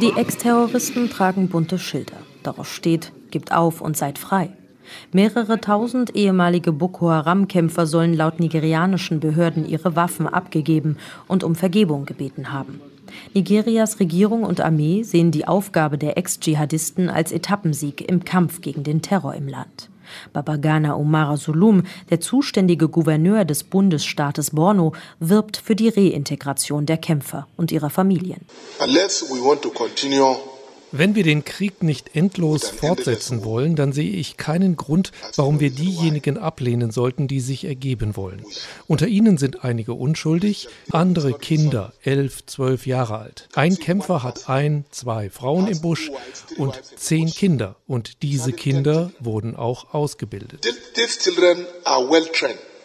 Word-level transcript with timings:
Die 0.00 0.12
Ex-Terroristen 0.16 1.10
tragen 1.10 1.48
bunte 1.48 1.78
Schilder. 1.78 2.16
Darauf 2.42 2.72
steht, 2.72 3.12
gibt 3.30 3.52
auf 3.52 3.80
und 3.80 3.96
seid 3.96 4.18
frei. 4.18 4.50
Mehrere 5.12 5.60
tausend 5.60 6.14
ehemalige 6.14 6.72
Boko 6.72 7.10
Haram-Kämpfer 7.10 7.86
sollen 7.86 8.14
laut 8.14 8.40
nigerianischen 8.40 9.20
Behörden 9.20 9.68
ihre 9.68 9.96
Waffen 9.96 10.26
abgegeben 10.26 10.96
und 11.26 11.44
um 11.44 11.54
Vergebung 11.54 12.06
gebeten 12.06 12.52
haben. 12.52 12.80
Nigerias 13.34 14.00
Regierung 14.00 14.44
und 14.44 14.60
Armee 14.60 15.02
sehen 15.02 15.30
die 15.30 15.46
Aufgabe 15.48 15.98
der 15.98 16.16
Ex-Dschihadisten 16.18 17.08
als 17.08 17.32
Etappensieg 17.32 18.08
im 18.08 18.24
Kampf 18.24 18.60
gegen 18.60 18.82
den 18.82 19.02
Terror 19.02 19.34
im 19.34 19.48
Land. 19.48 19.88
Babagana 20.32 20.96
Omara 20.96 21.36
Sulum, 21.36 21.82
der 22.10 22.20
zuständige 22.20 22.88
Gouverneur 22.88 23.44
des 23.44 23.64
Bundesstaates 23.64 24.50
Borno, 24.50 24.92
wirbt 25.20 25.56
für 25.56 25.74
die 25.74 25.88
Reintegration 25.88 26.86
der 26.86 26.96
Kämpfer 26.96 27.46
und 27.56 27.72
ihrer 27.72 27.90
Familien. 27.90 28.40
Unless 28.80 29.22
we 29.30 29.44
want 29.44 29.62
to 29.62 29.70
continue 29.70 30.36
wenn 30.90 31.14
wir 31.14 31.22
den 31.22 31.44
Krieg 31.44 31.82
nicht 31.82 32.16
endlos 32.16 32.68
fortsetzen 32.68 33.44
wollen, 33.44 33.76
dann 33.76 33.92
sehe 33.92 34.10
ich 34.10 34.36
keinen 34.36 34.76
Grund, 34.76 35.12
warum 35.36 35.60
wir 35.60 35.70
diejenigen 35.70 36.38
ablehnen 36.38 36.90
sollten, 36.90 37.28
die 37.28 37.40
sich 37.40 37.64
ergeben 37.64 38.16
wollen. 38.16 38.42
Unter 38.86 39.06
ihnen 39.06 39.36
sind 39.36 39.64
einige 39.64 39.92
unschuldig, 39.94 40.68
andere 40.90 41.34
Kinder, 41.34 41.92
elf, 42.02 42.46
zwölf 42.46 42.86
Jahre 42.86 43.18
alt. 43.18 43.48
Ein 43.54 43.76
Kämpfer 43.76 44.22
hat 44.22 44.48
ein, 44.48 44.84
zwei 44.90 45.28
Frauen 45.30 45.66
im 45.66 45.80
Busch 45.80 46.10
und 46.56 46.80
zehn 46.96 47.28
Kinder. 47.28 47.76
Und 47.86 48.22
diese 48.22 48.52
Kinder 48.52 49.10
wurden 49.20 49.56
auch 49.56 49.92
ausgebildet. 49.92 50.66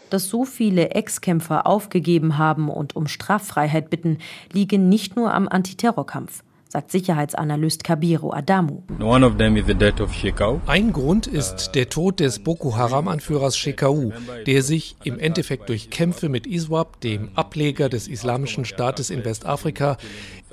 Dass 0.09 0.27
so 0.27 0.45
viele 0.45 0.89
Ex-Kämpfer 0.89 1.65
aufgegeben 1.65 2.37
haben 2.37 2.69
und 2.69 2.95
um 2.95 3.07
Straffreiheit 3.07 3.89
bitten, 3.89 4.19
liege 4.51 4.77
nicht 4.77 5.15
nur 5.15 5.33
am 5.33 5.47
Antiterrorkampf 5.47 6.43
sagt 6.73 6.89
Sicherheitsanalyst 6.89 7.83
Kabiru 7.83 8.31
Adamu. 8.31 8.81
Ein 10.65 10.91
Grund 10.91 11.27
ist 11.27 11.75
der 11.75 11.89
Tod 11.89 12.19
des 12.19 12.39
Boko 12.39 12.75
Haram-Anführers 12.75 13.55
Shekau, 13.55 14.11
der 14.47 14.63
sich 14.63 14.95
im 15.03 15.19
Endeffekt 15.19 15.69
durch 15.69 15.91
Kämpfe 15.91 16.29
mit 16.29 16.47
ISWAP, 16.47 16.99
dem 17.01 17.29
Ableger 17.35 17.89
des 17.89 18.07
Islamischen 18.07 18.65
Staates 18.65 19.11
in 19.11 19.23
Westafrika, 19.23 19.97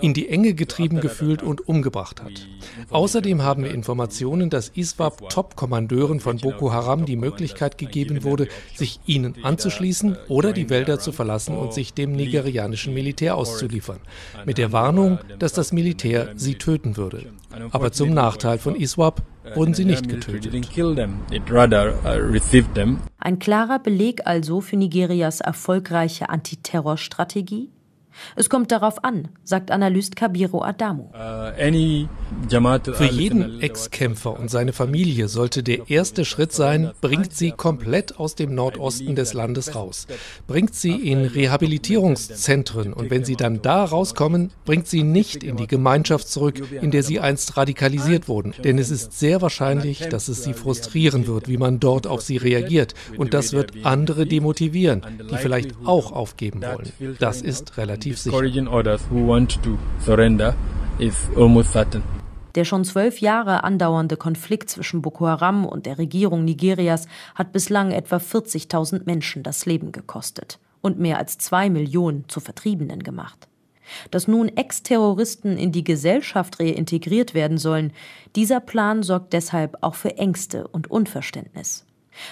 in 0.01 0.15
die 0.15 0.29
Enge 0.29 0.55
getrieben 0.55 1.01
gefühlt 1.01 1.43
und 1.43 1.69
umgebracht 1.69 2.23
hat. 2.23 2.47
Außerdem 2.91 3.43
haben 3.43 3.65
wir 3.65 3.73
Informationen, 3.73 4.51
dass 4.51 4.71
ISWAP 4.75 5.29
Top-Kommandeuren 5.31 6.21
von 6.21 6.39
Boko 6.39 6.73
Haram 6.73 7.05
die 7.07 7.17
Möglichkeit 7.17 7.79
gegeben 7.79 8.25
wurde, 8.25 8.49
sich 8.75 9.01
ihnen 9.07 9.37
anzuschließen 9.43 10.17
oder 10.29 10.53
die 10.53 10.71
Wälder 10.71 10.99
zu 10.99 11.13
verlassen 11.13 11.57
und 11.57 11.73
sich 11.73 11.95
dem 11.95 12.13
nigerianischen 12.13 12.95
Militär 12.95 13.37
auszuliefern. 13.37 14.01
Mit 14.47 14.59
der 14.59 14.73
Warnung, 14.73 15.19
dass 15.39 15.53
das 15.53 15.73
Militär 15.73 16.31
sie 16.37 16.55
töten 16.57 16.97
würde. 16.97 17.27
Aber 17.71 17.93
zum 17.93 18.15
Nachteil 18.15 18.59
von 18.59 18.75
ISWAP 18.75 19.23
wurden 19.55 19.75
sie 19.75 19.85
nicht 19.85 20.09
getötet. 20.09 20.55
Ein 23.19 23.39
klarer 23.39 23.79
Beleg 23.79 24.27
also 24.27 24.61
für 24.61 24.77
Nigerias 24.77 25.41
erfolgreiche 25.41 26.29
Antiterrorstrategie? 26.29 27.71
Es 28.37 28.49
kommt 28.49 28.73
darauf 28.73 29.05
an, 29.05 29.29
sagt 29.45 29.71
Analyst 29.71 30.17
Kabiru 30.17 30.63
Adamu. 30.63 31.11
Uh, 31.15 31.53
Für 32.93 33.05
jeden 33.05 33.61
Ex-Kämpfer 33.61 34.39
und 34.39 34.51
seine 34.51 34.73
Familie 34.73 35.29
sollte 35.29 35.63
der 35.63 35.91
erste 35.91 36.25
Schritt 36.25 36.53
sein, 36.53 36.91
bringt 37.01 37.33
sie 37.35 37.53
komplett 37.53 38.19
aus 38.19 38.35
dem 38.35 38.55
Nordosten 38.55 39.15
des 39.15 39.35
Landes 39.35 39.75
raus. 39.75 40.07
Bringt 40.47 40.75
sie 40.75 40.93
in 40.93 41.25
Rehabilitierungszentren 41.25 42.93
und 42.93 43.11
wenn 43.11 43.25
sie 43.25 43.37
dann 43.37 43.63
da 43.63 43.85
rauskommen, 43.85 44.51
bringt 44.65 44.89
sie 44.89 45.03
nicht 45.03 45.45
in 45.45 45.57
die 45.57 45.67
Gemeinschaft 45.67 46.29
zurück, 46.29 46.61
in 46.81 46.91
der 46.91 47.03
sie 47.03 47.21
einst 47.21 47.57
radikalisiert 47.57 48.29
wurden. 48.29 48.55
Denn 48.65 48.79
es 48.79 48.91
ist 48.91 49.19
sehr 49.19 49.43
wahrscheinlich, 49.43 50.09
dass 50.09 50.29
es 50.29 50.45
sie 50.45 50.55
frustrieren 50.55 51.27
wird, 51.27 51.49
wie 51.49 51.57
man 51.57 51.81
dort 51.81 52.07
auf 52.07 52.23
sie 52.23 52.37
reagiert. 52.37 52.95
Und 53.17 53.35
das 53.35 53.53
wird 53.53 53.73
andere 53.85 54.27
demotivieren, 54.27 55.03
die 55.31 55.37
vielleicht 55.37 55.75
auch 55.85 56.13
aufgeben 56.13 56.63
wollen. 56.63 57.17
Das 57.19 57.43
ist 57.43 57.77
relativ 57.77 58.00
relativ 58.01 58.19
sicher. 58.19 58.37
Der 62.57 62.65
schon 62.65 62.85
zwölf 62.85 63.21
Jahre 63.21 63.63
andauernde 63.63 64.17
Konflikt 64.17 64.71
zwischen 64.71 65.03
Boko 65.03 65.27
Haram 65.27 65.65
und 65.65 65.87
der 65.87 65.99
Regierung 65.99 66.45
Nigerias 66.45 67.07
hat 67.35 67.53
bislang 67.53 67.93
etwa 67.93 68.17
40.000 68.17 69.03
Menschen 69.07 69.43
das 69.43 69.67
Leben 69.67 69.93
gekostet 69.93 70.59
und 70.81 70.99
mehr 70.99 71.19
als 71.19 71.39
zwei 71.39 71.71
Millionen 71.71 72.29
zu 72.29 72.41
Vertriebenen 72.41 73.03
gemacht. 73.03 73.47
Dass 74.11 74.29
nun 74.29 74.49
Ex-Terroristen 74.49 75.57
in 75.57 75.73
die 75.73 75.85
Gesellschaft 75.85 76.61
reintegriert 76.61 77.35
werden 77.35 77.59
sollen, 77.59 77.93
dieser 78.37 78.61
Plan 78.61 79.03
sorgt 79.03 79.33
deshalb 79.33 79.79
auch 79.81 79.95
für 79.95 80.17
Ängste 80.17 80.69
und 80.69 80.91
Unverständnis. 80.91 81.87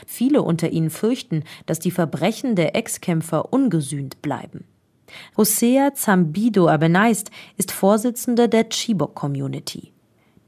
Viele 0.07 0.43
unter 0.43 0.71
ihnen 0.71 0.91
fürchten, 0.91 1.45
dass 1.67 1.79
die 1.79 1.91
Verbrechen 1.91 2.57
der 2.57 2.75
Ex-Kämpfer 2.75 3.53
ungesühnt 3.53 4.21
bleiben. 4.23 4.65
Hosea 5.37 5.95
Zambido 5.95 6.69
Abenaist 6.69 7.31
ist 7.57 7.73
Vorsitzender 7.73 8.49
der 8.49 8.69
Chibok 8.69 9.15
Community. 9.15 9.93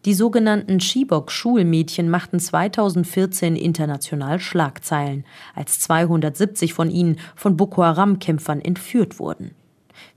Die 0.06 0.14
sogenannten 0.14 0.78
Chibok-Schulmädchen 0.78 2.08
machten 2.08 2.40
2014 2.40 3.54
international 3.54 4.40
Schlagzeilen, 4.40 5.26
als 5.54 5.78
270 5.80 6.72
von 6.72 6.90
ihnen 6.90 7.18
von 7.36 7.56
Boko 7.58 7.82
Haram-Kämpfern 7.84 8.62
entführt 8.62 9.18
wurden. 9.18 9.54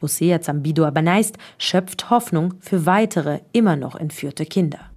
Hosea 0.01 0.39
Zambido 0.39 0.85
Abenaist 0.85 1.37
schöpft 1.57 2.09
Hoffnung 2.09 2.53
für 2.61 2.85
weitere, 2.85 3.41
immer 3.51 3.75
noch 3.75 3.95
entführte 3.95 4.45
Kinder. 4.45 4.92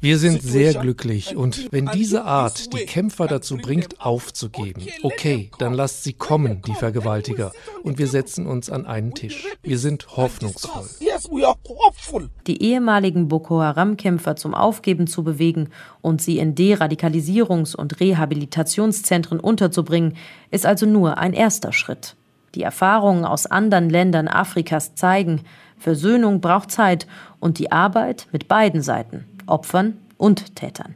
Wir 0.00 0.18
sind 0.18 0.42
sehr 0.42 0.74
glücklich. 0.74 1.36
Und 1.36 1.72
wenn 1.72 1.86
diese 1.86 2.24
Art 2.24 2.72
die 2.72 2.84
Kämpfer 2.84 3.26
dazu 3.26 3.56
bringt, 3.56 4.00
aufzugeben, 4.00 4.82
okay, 5.02 5.50
dann 5.58 5.74
lasst 5.74 6.04
sie 6.04 6.12
kommen, 6.12 6.62
die 6.66 6.74
Vergewaltiger, 6.74 7.52
und 7.82 7.98
wir 7.98 8.08
setzen 8.08 8.46
uns 8.46 8.70
an 8.70 8.86
einen 8.86 9.14
Tisch. 9.14 9.46
Wir 9.62 9.78
sind 9.78 10.16
hoffnungsvoll. 10.16 10.88
Die 12.46 12.62
ehemaligen 12.62 13.28
Boko 13.28 13.60
Haram-Kämpfer 13.60 14.36
zum 14.36 14.54
Aufgeben 14.54 15.06
zu 15.06 15.24
bewegen 15.24 15.70
und 16.00 16.20
sie 16.20 16.38
in 16.38 16.54
Deradikalisierungs- 16.54 17.76
und 17.76 18.00
Rehabilitationszentren 18.00 19.40
unterzubringen, 19.40 20.16
ist 20.50 20.66
also 20.66 20.86
nur 20.86 21.18
ein 21.18 21.32
erster 21.32 21.72
Schritt. 21.72 22.16
Die 22.54 22.62
Erfahrungen 22.62 23.24
aus 23.24 23.46
anderen 23.46 23.90
Ländern 23.90 24.28
Afrikas 24.28 24.94
zeigen, 24.94 25.42
Versöhnung 25.76 26.40
braucht 26.40 26.70
Zeit 26.70 27.06
und 27.40 27.58
die 27.58 27.72
Arbeit 27.72 28.28
mit 28.32 28.48
beiden 28.48 28.80
Seiten, 28.80 29.26
Opfern 29.46 29.98
und 30.16 30.56
Tätern. 30.56 30.94